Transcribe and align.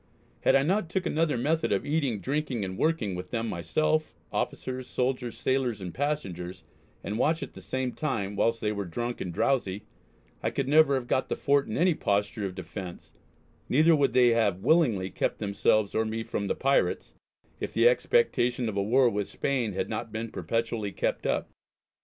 Had 0.39 0.55
I 0.55 0.63
not 0.63 0.89
took 0.89 1.05
another 1.05 1.37
method 1.37 1.71
of 1.71 1.85
eating, 1.85 2.19
drinking, 2.21 2.65
and 2.65 2.75
working 2.75 3.13
with 3.13 3.29
them 3.29 3.47
myself, 3.47 4.15
officers, 4.31 4.87
soldiers, 4.87 5.37
sailors 5.37 5.79
and 5.79 5.93
passengers, 5.93 6.63
and 7.03 7.19
watch 7.19 7.43
at 7.43 7.53
the 7.53 7.61
same 7.61 7.91
time, 7.91 8.35
whilst 8.35 8.61
they 8.61 8.71
were 8.71 8.85
drunk 8.85 9.21
and 9.21 9.31
drowsy, 9.31 9.83
I 10.41 10.49
could 10.49 10.67
never 10.67 10.95
have 10.95 11.05
got 11.07 11.29
the 11.29 11.35
Fort 11.35 11.67
in 11.67 11.77
any 11.77 11.93
posture 11.93 12.47
of 12.47 12.55
defence, 12.55 13.13
neither 13.69 13.95
would 13.95 14.13
they 14.13 14.29
[have] 14.29 14.63
willingly 14.63 15.11
kept 15.11 15.37
themselves 15.37 15.93
or 15.93 16.03
me 16.03 16.23
from 16.23 16.47
the 16.47 16.55
pirates, 16.55 17.13
if 17.59 17.71
the 17.71 17.87
expectation 17.87 18.67
of 18.67 18.75
a 18.77 18.81
war 18.81 19.07
with 19.07 19.29
Spain 19.29 19.73
had 19.73 19.87
not 19.87 20.11
been 20.11 20.31
perpetually 20.31 20.91
kept 20.91 21.27
up. 21.27 21.51